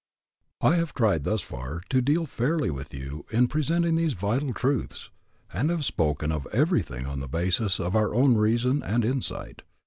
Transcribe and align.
I 0.61 0.77
have 0.77 0.95
tried 0.95 1.25
thus 1.25 1.41
far 1.41 1.83
to 1.91 2.01
deal 2.01 2.25
fairly 2.25 2.71
with 2.71 2.91
you 2.91 3.27
in 3.29 3.47
presenting 3.47 3.93
these 3.93 4.13
vital 4.13 4.51
truths, 4.51 5.11
and 5.53 5.69
have 5.69 5.85
spoken 5.85 6.31
of 6.31 6.47
everything 6.51 7.05
on 7.05 7.19
the 7.19 7.27
basis 7.27 7.79
of 7.79 7.95
our 7.95 8.15
own 8.15 8.35
reason 8.35 8.81
and 8.81 9.05
insight. 9.05 9.61